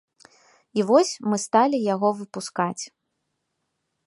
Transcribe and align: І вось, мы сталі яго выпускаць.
І 0.79 0.85
вось, 0.87 1.11
мы 1.31 1.35
сталі 1.45 1.83
яго 1.93 2.09
выпускаць. 2.23 2.79